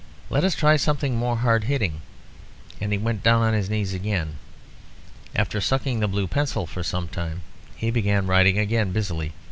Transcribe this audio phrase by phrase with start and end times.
[0.31, 2.01] Let's try something more hard hitting."
[2.79, 4.39] And he went down on his knees again.
[5.35, 7.43] After sucking the blue pencil for some time,
[7.75, 9.33] he began writing again busily.